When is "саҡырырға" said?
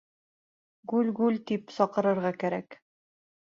1.75-2.33